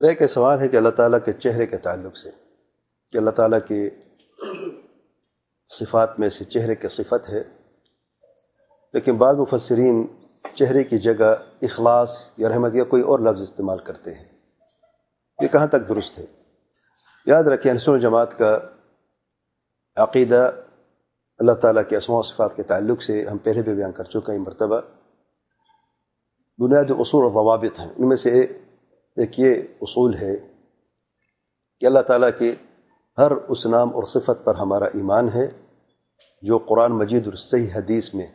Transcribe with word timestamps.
ایک 0.00 0.22
سوال 0.30 0.60
ہے 0.60 0.68
کہ 0.68 0.76
اللہ 0.76 0.88
تعالیٰ 0.88 1.18
کے 1.24 1.32
چہرے 1.32 1.66
کے 1.66 1.76
تعلق 1.76 2.16
سے، 2.16 2.30
کہ 3.12 3.18
اللہ 3.18 3.30
تعالیٰ 3.30 3.58
کی 3.68 3.88
صفات 5.70 6.18
میں 6.20 6.28
سے 6.28 6.44
چہرے 6.44 6.74
کی 6.74 6.88
صفت 6.88 7.28
ہے، 7.28 7.42
لیکن 8.94 9.16
بعض 9.16 9.36
مفسرین 9.36 10.06
چہرے 10.54 10.84
کی 10.84 10.98
جگہ 10.98 11.34
اخلاص 11.62 12.16
یا 12.36 12.48
رحمت 12.48 12.74
یا 12.74 12.84
کوئی 12.84 13.02
اور 13.02 13.20
لفظ 13.20 13.40
استعمال 13.42 13.78
کرتے 13.78 14.14
ہیں۔ 14.14 14.24
یہ 15.38 15.48
کہاں 15.48 15.66
تک 15.66 15.88
درست 15.88 16.18
ہے؟ 16.18 16.24
یاد 17.26 17.44
رکھیں 17.44 17.70
انسون 17.72 17.94
الجماعت 17.94 18.38
کا 18.38 18.58
عقیدہ 19.96 20.50
اللہ 21.40 21.52
تعالیٰ 21.52 21.82
کے 21.88 21.96
اسماء 21.96 22.18
و 22.18 22.22
صفات 22.22 22.56
کے 22.56 22.62
تعلق 22.62 23.02
سے 23.02 23.24
ہم 23.26 23.38
پہلے 23.38 23.62
بھی 23.62 23.74
بیان 23.74 23.92
کر 23.92 24.04
چکے 24.04 24.32
ہیں، 24.32 24.38
مرتبہ۔ 24.38 24.80
بنیادی 26.58 26.94
اصول 26.98 27.24
و 27.24 27.30
ضوابط 27.30 27.80
ہیں، 27.80 27.88
ان 27.88 28.08
میں 28.08 28.16
سے 28.16 28.46
ایک 29.18 29.40
یہ 29.40 29.54
اصول 29.80 30.14
ہے 30.14 30.36
کہ 31.80 31.86
اللہ 31.86 31.98
تعالیٰ 31.98 32.28
کے 32.38 32.54
ہر 33.18 33.30
اس 33.30 33.66
نام 33.66 33.88
اور 33.88 34.02
صفت 34.02 34.44
پر 34.44 34.54
ہمارا 34.54 34.84
ایمان 34.84 35.28
ہے، 35.34 35.46
جو 36.42 36.58
قرآن 36.58 36.92
مجید 36.92 37.26
اور 37.26 37.34
صحیح 37.34 37.70
حدیث 37.74 38.14
میں 38.14 38.26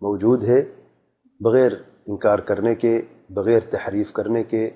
موجود 0.00 0.44
ہے، 0.44 0.62
بغیر 1.40 1.72
انکار 2.06 2.38
کرنے 2.38 2.74
کے، 2.74 3.02
بغیر 3.30 3.60
تحریف 3.60 4.12
کرنے 4.12 4.44
کے، 4.44 4.70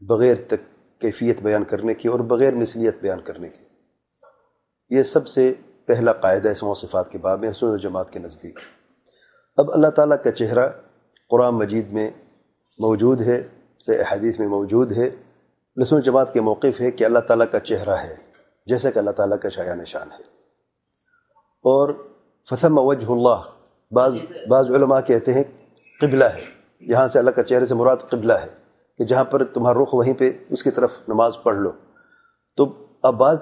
بغیر 0.00 0.34
تک 0.46 0.60
کیفیت 1.00 1.42
بیان 1.42 1.64
کرنے 1.64 1.94
کی 1.94 2.08
اور 2.08 2.20
بغیر 2.20 2.54
مثلیت 2.54 2.96
بیان 3.00 3.20
کرنے 3.20 3.48
کی 3.48 3.64
یہ 4.90 5.02
سب 5.02 5.28
سے 5.28 5.54
پہلا 5.86 6.12
قاعدہ 6.12 6.48
اسم 6.48 6.68
و 6.68 6.74
صفات 6.74 7.12
کے 7.12 7.18
باب 7.18 7.40
میں 7.40 7.50
حسن 7.50 7.66
الجماعت 7.66 8.10
کے 8.10 8.18
نزدیک۔ 8.18 8.58
اب 9.56 9.72
اللہ 9.72 9.86
تعالیٰ 9.86 10.16
کا 10.24 10.30
چہرہ 10.30 10.68
قرآن 11.30 11.54
مجید 11.54 11.92
میں 11.92 12.10
موجود 12.78 13.20
ہے۔ 13.20 13.48
سے 13.86 14.02
حدیث 14.12 14.38
میں 14.38 14.48
موجود 14.48 14.92
ہے 14.92 15.10
لسن 15.82 15.96
الجماعت 15.96 16.32
کے 16.32 16.40
موقف 16.40 16.80
ہے 16.80 16.90
کہ 16.90 17.04
اللہ 17.04 17.18
تعالیٰ 17.18 17.46
کا 17.52 17.60
چہرہ 17.60 17.94
ہے، 17.94 18.16
جیسے 18.66 18.92
کہ 18.92 18.98
اللہ 18.98 19.10
تعالیٰ 19.10 19.38
کا 19.38 19.48
شاعر 19.48 19.76
نشان 19.76 20.12
ہے۔ 20.12 20.22
اور 21.64 21.94
فسم 22.50 22.78
وجہ 22.78 23.10
اللہ 23.10 23.42
بعض 23.92 24.12
بعض 24.48 24.70
علماء 24.70 25.00
کہتے 25.00 25.32
ہیں 25.32 25.44
قبلہ 26.00 26.24
ہے۔ 26.24 26.42
یہاں 26.80 27.08
سے 27.08 27.18
اللہ 27.18 27.30
کا 27.30 27.42
چہرے 27.42 27.66
سے 27.66 27.74
مراد 27.74 27.96
قبلہ 28.10 28.32
ہے 28.32 28.48
کہ 28.98 29.04
جہاں 29.04 29.24
پر 29.24 29.44
تمہارا 29.44 29.82
رخ 29.82 29.94
وہیں 29.94 30.14
پہ 30.14 30.32
اس 30.50 30.62
کی 30.62 30.70
طرف 30.70 30.92
نماز 31.08 31.32
پڑھ 31.42 31.56
لو۔ 31.56 31.70
تو 32.56 32.86
اب 33.02 33.14
بعض 33.14 33.36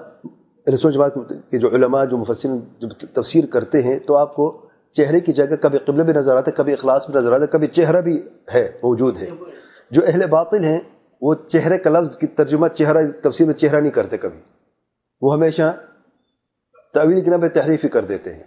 رسول 0.73 0.91
جماعت 0.91 1.13
کے 1.51 1.57
جو 1.57 1.67
علماء، 1.67 2.05
جو 2.05 2.17
مفسر 2.17 2.49
جو 2.79 2.87
تفسیر 3.13 3.45
کرتے 3.45 3.81
ہیں، 3.81 3.99
تو 3.99 4.17
آپ 4.17 4.35
کو 4.35 4.69
چہرے 4.91 5.19
کی 5.19 5.33
جگہ 5.33 5.55
کبھی 5.55 5.79
قبل 5.79 6.03
بھی 6.03 6.13
نظر 6.13 6.37
آتا 6.37 6.51
ہے، 6.51 6.55
کبھی 6.55 6.73
اخلاص 6.73 7.09
بھی 7.09 7.19
نظر 7.19 7.31
آتا 7.31 7.41
ہے، 7.41 7.47
کبھی 7.47 7.67
چہرہ 7.67 8.01
بھی 8.01 8.21
ہے، 8.53 8.71
موجود 8.83 9.17
ہے۔ 9.17 9.29
جو 9.95 10.01
اہل 10.07 10.27
باطل 10.27 10.63
ہیں، 10.63 10.79
وہ 11.21 11.35
چہرے 11.35 11.77
کا 11.77 11.89
لفظ 11.89 12.17
کی 12.17 12.27
ترجمہ، 12.27 12.67
چہرہ، 12.67 12.97
تفسیر 13.23 13.45
میں 13.45 13.53
چہرہ 13.53 13.79
نہیں 13.79 13.91
کرتے 13.91 14.17
کبھی۔ 14.17 14.39
وہ 15.21 15.33
ہمیشہ 15.33 15.75
طویل 16.93 17.23
کی 17.23 17.29
نام 17.29 17.47
تحریف 17.47 17.83
ہی 17.83 17.89
کر 17.89 18.05
دیتے 18.05 18.33
ہیں۔ 18.33 18.43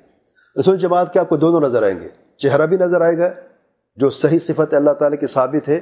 رسول 0.60 0.76
جماعت 0.76 1.12
کے 1.12 1.18
آپ 1.18 1.28
کو 1.28 1.36
دونوں 1.36 1.68
نظر 1.68 1.82
آئیں 1.82 2.00
گے۔ 2.00 2.08
چہرہ 2.36 2.66
بھی 2.66 2.76
نظر 2.76 3.00
آئے 3.00 3.18
گا، 3.18 3.30
جو 3.96 4.10
صحیح 4.10 4.38
صفت 4.38 4.74
اللہ 4.74 4.90
تعالیٰ 4.90 5.18
کی 5.18 5.26
ثابت 5.26 5.68
ہے۔ 5.68 5.80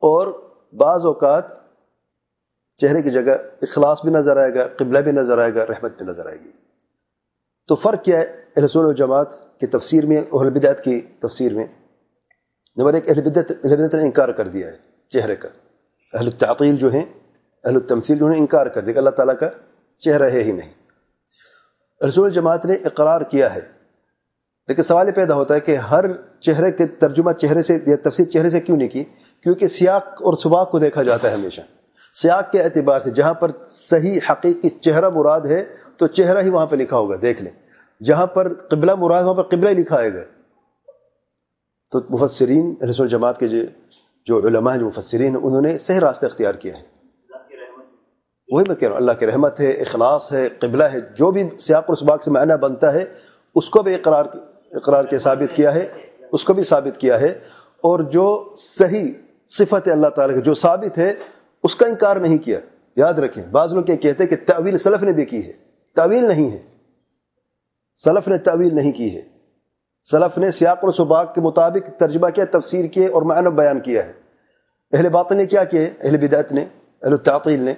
اور 0.00 0.26
بعض 0.72 1.00
اوقات 1.04 1.44
چہرے 2.76 3.02
کی 3.02 3.10
جگہ 3.10 3.32
اخلاص 3.62 4.02
بھی 4.02 4.12
نظر 4.12 4.36
آئے 4.36 4.54
گا، 4.54 4.68
قبلہ 4.76 4.98
بھی 4.98 5.12
نظر 5.12 5.38
آئے 5.38 5.54
گا، 5.54 5.66
رحمت 5.66 5.98
بھی 5.98 6.06
نظر 6.06 6.26
آئے 6.26 6.38
گی۔ 6.44 6.50
تو 7.68 7.74
فرق 7.74 8.04
کیا 8.04 8.20
ہے 8.20 8.60
رسول 8.64 8.86
الجماعت 8.86 9.60
کی 9.60 9.66
تفسیر 9.66 10.06
میں، 10.06 10.20
اہل 10.32 10.50
بدعت 10.50 10.84
کی 10.84 11.00
تفسیر 11.00 11.54
میں؟ 11.54 11.66
نمبر 12.76 12.94
ایک 12.94 13.10
اہل 13.10 13.20
بدعت 13.20 13.52
اہل 13.64 13.76
بدعت 13.76 13.94
نے 13.94 14.02
انکار 14.02 14.28
کر 14.28 14.48
دیا 14.48 14.66
ہے 14.66 14.76
چہرے 15.08 15.36
کا۔ 15.36 15.48
اہل 16.14 16.26
التعطیل 16.26 16.76
جو 16.76 16.92
ہیں، 16.92 17.04
اہل 17.64 17.74
التمثیل 17.74 18.18
جو 18.18 18.26
ہیں، 18.26 18.38
انکار 18.38 18.66
کر 18.66 18.82
دیا 18.82 18.92
کہ 18.92 18.98
اللہ 18.98 19.10
تعالیٰ 19.10 19.34
کا 19.40 19.48
چہرہ 19.98 20.30
ہے 20.30 20.42
ہی 20.42 20.52
نہیں۔ 20.52 20.72
رسول 22.04 22.26
الجماعت 22.26 22.66
نے 22.66 22.74
اقرار 22.74 23.20
کیا 23.20 23.54
ہے۔ 23.54 23.60
لیکن 24.68 24.82
سوال 24.82 25.06
یہ 25.06 25.12
پیدا 25.12 25.34
ہوتا 25.34 25.54
ہے 25.54 25.60
کہ 25.60 25.76
ہر 25.76 26.04
چہرے 26.40 26.72
کے 26.72 26.86
ترجمہ 26.86 27.32
چہرے 27.32 27.62
سے 27.62 27.78
یا 27.86 27.96
تفسیر 28.02 28.26
چہرے 28.26 28.50
سے 28.50 28.60
کیوں 28.60 28.76
نہیں 28.76 28.88
کی؟ 28.88 29.04
کیونکہ 29.42 29.68
سیاق 29.68 30.06
اور 30.06 30.34
سباق 30.34 30.70
کو 30.70 30.78
دیکھا 30.78 31.02
جاتا 31.02 31.28
ہے 31.28 31.34
ہمیشہ۔ 31.34 31.60
سیاق 32.22 32.52
کے 32.52 32.62
اعتبار 32.62 33.00
سے 33.00 33.10
جہاں 33.10 33.34
پر 33.34 33.50
صحیح 33.66 34.20
حقیقی 34.30 34.68
چہرہ 34.68 35.08
مراد 35.08 35.40
ہے، 35.40 35.64
تو 35.96 36.06
چہرہ 36.06 36.42
ہی 36.42 36.50
وہاں 36.50 36.66
پہ 36.66 36.76
لکھا 36.76 36.96
ہوگا، 36.96 37.16
دیکھ 37.22 37.42
لیں۔ 37.42 37.52
جہاں 38.04 38.26
پر 38.26 38.54
قبلہ 38.54 38.94
مراد 38.94 39.22
وہاں 39.22 39.34
پر 39.34 39.42
قبلہ 39.42 39.68
ہی 39.68 39.74
لکھا 39.74 39.96
آئے 39.96 40.14
گا 40.14 40.20
تو 41.90 42.00
مفسرین 42.10 42.74
رسول 42.90 43.08
جماعت 43.08 43.40
کے 43.40 43.48
جو 44.26 44.38
علماء 44.38 44.72
ہیں، 44.72 44.80
جو 44.80 44.86
مفسرین 44.86 45.36
ہیں 45.36 45.42
انہوں 45.42 45.60
نے 45.60 45.78
صحیح 45.78 46.00
راستہ 46.00 46.26
اختیار 46.26 46.54
کیا 46.54 46.76
ہے۔ 46.78 46.82
وہی 48.48 48.64
میں 48.68 48.76
کہہ 48.76 48.88
رہا 48.88 48.94
ہوں، 48.94 49.00
اللہ 49.00 49.12
کی 49.12 49.26
رحمت 49.26 49.60
ہے، 49.60 49.70
اخلاص 49.70 50.32
ہے، 50.32 50.48
قبلہ 50.58 50.84
ہے، 50.84 50.98
جو 51.00 51.30
بھی 51.30 51.44
سیاق 51.60 51.84
اور 51.88 51.96
سباق 51.96 52.24
سے 52.24 52.30
معنی 52.30 52.58
بنتا 52.58 52.92
ہے، 52.92 53.04
اس 53.54 53.70
کو 53.70 53.82
بھی 53.82 53.94
اقرار 53.94 54.24
اقرار 54.70 55.04
کے 55.04 55.18
ثابت 55.18 55.56
کیا 55.56 55.74
ہے، 55.74 55.88
اس 56.32 56.44
کو 56.44 56.54
بھی 56.54 56.64
ثابت 56.64 57.00
کیا 57.00 57.20
ہے۔ 57.20 57.28
اور 57.76 58.00
جو 58.00 58.54
صحیح 58.56 59.12
صفت 59.48 59.88
اللہ 59.88 60.06
تعالیٰ 60.06 60.36
کی، 60.36 60.42
جو 60.42 60.54
ثابت 60.54 60.98
ہے، 60.98 61.12
اس 61.62 61.74
کا 61.74 61.86
انکار 61.86 62.16
نہیں 62.16 62.38
کیا۔ 62.38 62.60
یاد 62.96 63.12
رکھیں، 63.12 63.44
بعض 63.44 63.72
لوگ 63.72 63.90
یہ 63.90 63.96
کہتے 63.96 64.24
ہیں 64.24 64.30
کہ 64.30 64.36
تعویل 64.46 64.78
سلف 64.78 65.02
نے 65.02 65.12
بھی 65.12 65.24
کی 65.24 65.46
ہے۔ 65.46 65.52
تعویل 65.94 66.24
نہیں 66.24 66.50
ہے۔ 66.50 66.62
سلف 67.96 68.28
نے 68.28 68.38
تعویل 68.38 68.76
نہیں 68.76 68.92
کی 68.92 69.16
ہے۔ 69.16 69.35
سلف 70.10 70.38
نے 70.38 70.50
سیاق 70.50 70.84
و 70.84 70.92
سباق 70.92 71.34
کے 71.34 71.40
مطابق 71.40 72.00
ترجمہ 72.00 72.28
کیا، 72.28 72.44
تفسیر 72.50 72.84
کیے 72.84 73.08
اور 73.08 73.22
معنی 73.22 73.50
بیان 73.50 73.80
کیا 73.80 74.06
ہے۔ 74.06 74.12
اہل 74.92 75.08
بات 75.08 75.32
نے 75.32 75.46
کیا 75.46 75.64
کیا؟ 75.64 75.80
اہل 76.00 76.16
بدعت 76.16 76.52
نے، 76.52 76.62
اہل 77.02 77.12
التعطیل 77.12 77.62
نے۔ 77.62 77.74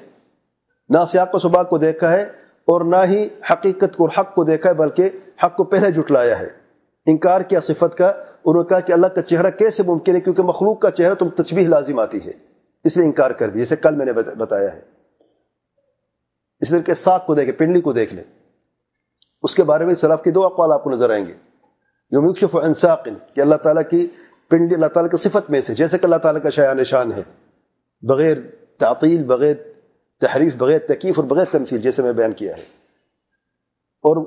نہ 0.88 0.99
سیاق 1.09 1.34
و 1.34 1.38
سباق 1.38 1.71
کو 1.71 1.78
دیکھا 1.78 2.12
ہے 2.12 2.22
اور 2.65 2.81
نہ 2.81 2.97
ہی 3.05 3.28
حقیقت 3.50 3.97
کو، 3.97 4.06
حق 4.06 4.34
کو 4.34 4.44
دیکھا 4.44 4.71
ہے، 4.71 4.75
بلکہ 4.75 5.11
حق 5.44 5.56
کو 5.56 5.65
پہلے 5.65 5.91
جٹلایا 5.91 6.38
ہے۔ 6.38 6.49
انکار 7.06 7.41
کیا 7.41 7.61
صفت 7.61 7.99
کا، 7.99 8.06
انہوں 8.44 8.62
نے 8.62 8.69
کہا 8.69 8.81
کہ 8.81 8.93
اللہ 8.93 9.06
کا 9.06 9.22
چہرہ 9.22 9.50
کیسے 9.50 9.83
ممکن 9.83 10.15
ہے؟ 10.17 10.21
کیونکہ 10.21 10.43
مخلوق 10.43 10.81
کا 10.81 10.91
چہرہ 10.91 11.15
تم 11.15 11.28
تجبیح 11.28 11.69
لازم 11.69 11.99
آتی 11.99 12.19
ہے۔ 12.27 12.33
اس 12.84 12.97
لیے 12.97 13.06
انکار 13.06 13.31
کر 13.31 13.50
دیا 13.50 13.61
جیسے 13.61 13.77
کل 13.77 13.94
میں 13.94 14.06
نے 14.06 14.12
بتایا 14.12 14.75
ہے۔ 14.75 14.81
اس 16.61 16.71
لیے 16.71 16.83
کہ 16.83 16.94
ساک 16.94 17.27
کو 17.27 17.34
دیکھیں، 17.34 17.55
پنڈلی 17.55 17.81
کو 17.81 17.93
دیکھ 17.93 18.15
لیں۔ 18.15 18.25
اس 19.43 19.55
کے 19.55 19.65
بارے 19.65 19.84
میں 19.84 19.94
سلف 19.94 20.22
کے 20.22 20.31
دو 20.31 20.47
اقوال 20.47 20.72
آپ 20.72 20.84
کو 20.84 20.91
نظر 20.91 21.11
آئیں 21.11 21.27
گے۔ 21.27 21.48
یوم 22.11 22.25
یکشف 22.25 22.57
انساق 22.57 23.09
کہ 23.35 23.41
اللہ 23.41 23.55
تعالیٰ 23.55 23.83
کی 23.91 24.07
پنڈلی 24.49 24.75
اللہ 24.75 24.87
تعالیٰ 24.87 25.11
کی 25.11 25.17
صفت 25.17 25.51
میں 25.51 25.61
سے، 25.61 25.75
جیسے 25.75 25.99
کہ 25.99 26.05
اللہ 26.05 26.17
تعالیٰ 26.17 26.43
کا 26.43 26.51
شاع 26.51 26.73
نشان 26.73 27.13
ہے، 27.13 27.23
بغیر 28.03 28.37
تعطیل، 28.79 29.25
بغیر 29.25 29.55
تحریف، 30.21 30.57
بغیر 30.57 30.79
تکیف 30.79 31.19
اور 31.19 31.29
بغیر 31.29 31.45
تمثیل، 31.51 31.81
جیسے 31.81 32.03
میں 32.03 32.13
بیان 32.13 32.33
کیا 32.33 32.57
ہے۔ 32.57 32.63
اور 34.05 34.25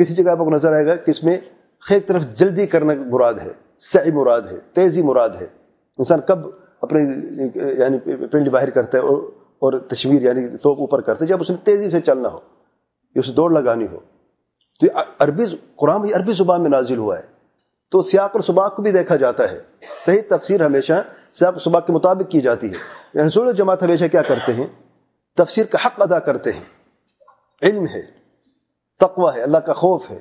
کسی 0.00 0.14
جگہ 0.14 0.30
آپ 0.30 0.38
کو 0.38 0.50
نظر 0.50 0.72
آئے 0.72 0.86
گا 0.86 0.94
کہ 0.94 1.10
اس 1.10 1.24
میں 1.24 1.36
خیر 1.80 1.98
طرف 2.06 2.22
جلدی 2.34 2.66
کرنا 2.66 2.92
مراد 3.06 3.34
ہے، 3.34 3.52
سعی 3.78 4.12
مراد 4.12 4.40
ہے، 4.40 4.56
تیزی 4.72 5.02
مراد 5.02 5.28
ہے۔ 5.40 5.46
انسان 5.98 6.20
کب 6.26 6.38
اپنے 6.80 7.04
یعنی 7.78 7.98
پنڈلی 8.26 8.50
باہر 8.50 8.70
کرتا 8.70 8.98
ہے 8.98 9.02
اور 9.02 9.22
اور 9.58 9.78
تشویر 9.78 10.22
یعنی 10.22 10.48
توپ 10.48 10.78
اوپر 10.78 11.00
کرتا 11.00 11.24
ہے، 11.24 11.28
جب 11.28 11.40
اس 11.40 11.50
نے 11.50 11.56
تیزی 11.64 11.88
سے 11.88 12.00
چلنا 12.00 12.28
ہو، 12.28 12.38
یا 13.14 13.20
اسے 13.20 13.32
دوڑ 13.32 13.52
لگانی 13.52 13.86
ہو 13.92 14.00
تو 14.80 14.86
یہ 14.86 14.90
عربی 15.18 15.44
قرآن 15.76 16.00
عربی 16.14 16.32
زبان 16.32 16.62
میں 16.62 16.70
نازل 16.70 16.96
ہوا 16.96 17.18
ہے۔ 17.18 17.22
تو 17.90 18.02
سیاق 18.02 18.30
اور 18.32 18.40
سباق 18.40 18.76
کو 18.76 18.82
بھی 18.82 18.92
دیکھا 18.92 19.16
جاتا 19.16 19.50
ہے۔ 19.52 19.60
صحیح 20.06 20.20
تفسیر 20.28 20.66
ہمیشہ 20.66 20.92
سیاق 21.32 21.56
و 21.56 21.58
سباق 21.58 21.86
کے 21.86 21.92
مطابق 21.92 22.30
کی 22.30 22.40
جاتی 22.40 22.66
ہے۔ 22.66 22.74
یعنی 23.14 23.28
رسول 23.28 23.52
جماعت 23.52 23.82
ہمیشہ 23.82 24.04
کیا 24.04 24.22
کرتے 24.22 24.52
ہیں؟ 24.52 24.66
تفسیر 25.36 25.66
کا 25.66 25.78
حق 25.86 26.02
ادا 26.02 26.18
کرتے 26.18 26.52
ہیں۔ 26.52 26.64
علم 27.62 27.84
ہے، 27.84 28.02
تقوی 29.00 29.36
ہے، 29.36 29.42
اللہ 29.42 29.58
کا 29.58 29.72
خوف 29.72 30.10
ہے۔ 30.10 30.16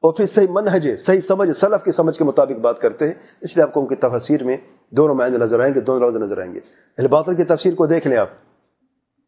اور 0.00 0.12
پھر 0.12 0.26
صحیح 0.26 0.46
منہج 0.50 0.86
ہے، 0.86 0.96
صحیح 0.96 1.20
سمجھ، 1.20 1.56
سلف 1.56 1.84
کی 1.84 1.92
سمجھ 1.92 2.18
کے 2.18 2.24
مطابق 2.24 2.60
بات 2.60 2.78
کرتے 2.78 3.06
ہیں۔ 3.06 3.14
اس 3.40 3.56
لیے 3.56 3.62
آپ 3.62 3.74
کو 3.74 3.80
ان 3.80 3.86
کی 3.86 3.94
تفسیر 3.94 4.44
میں 4.44 4.56
دونوں 4.90 5.14
معنی 5.14 5.36
نظر 5.36 5.60
آئیں 5.60 5.74
گے، 5.74 5.80
دونوں 5.80 6.08
لفظ 6.08 6.18
نظر 6.18 6.38
آئیں 6.38 6.54
گے۔ 6.54 6.60
اہل 6.98 7.06
باطل 7.06 7.34
کی 7.34 7.44
تفسیر 7.44 7.74
کو 7.74 7.86
دیکھ 7.86 8.08
لیں 8.08 8.18
آپ۔ 8.18 8.28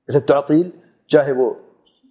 اہل 0.08 0.20
تعطیل، 0.20 0.70
چاہے 1.08 1.32
وہ 1.32 1.54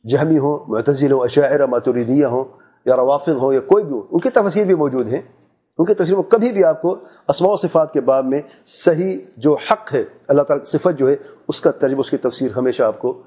جہمی 0.10 0.38
ہوں 0.38 0.60
معتزل 0.68 1.12
ہوں، 1.12 1.20
اشاعرہ 1.20 1.66
ماتوریدیہ 1.66 2.26
ہوں 2.26 2.63
یا 2.86 2.96
روافظ 2.96 3.34
ہوں 3.34 3.54
یا 3.54 3.60
کوئی 3.60 3.84
بھی 3.84 3.94
ہو، 3.94 4.02
ان 4.12 4.20
کی 4.20 4.30
تفسیر 4.30 4.66
بھی 4.66 4.76
موجود 4.76 5.08
ہیں۔ 5.08 5.22
ان 5.78 5.86
کی 5.86 5.94
تفسیر 5.94 6.16
میں 6.16 6.24
کبھی 6.24 6.52
بھی 6.52 6.64
آپ 6.64 6.82
کو 6.82 6.98
اسماع 7.30 7.52
و 7.52 7.56
صفات 7.56 7.94
کے 7.94 8.02
باب 8.02 8.26
میں 8.26 8.42
صحیح 8.66 9.18
جو 9.38 9.58
حق 9.72 9.94
ہے، 9.94 10.04
اللہ 10.28 10.42
تعالیٰ 10.42 10.66
کی 10.66 10.78
صفت 10.78 11.00
جو 11.00 11.10
ہے، 11.10 11.16
اس 11.48 11.62
کا 11.62 11.72
ترجمہ، 11.72 12.00
اس 12.00 12.10
کی 12.10 12.18
تفسیر 12.18 12.52
ہمیشہ 12.56 12.84
آپ 12.84 13.00
کو 13.00 13.22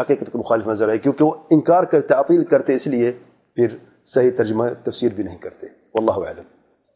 حقیقت 0.00 0.32
کے 0.32 0.38
مخالف 0.38 0.66
نظر 0.66 0.88
آئے، 0.88 0.98
کیونکہ 0.98 1.24
وہ 1.24 1.34
انکار 1.50 1.84
کرتے 1.84 2.06
تعطیل 2.06 2.44
کرتے، 2.44 2.74
اس 2.74 2.86
لیے 2.86 3.12
پھر 3.54 3.66
صحیح 4.04 4.30
ترجمہ، 4.36 4.64
تفسیر 4.84 5.12
بھی 5.16 5.24
نہیں 5.24 5.38
کرتے۔ 5.38 5.66
واللہ 5.66 6.30
علم 6.30 6.53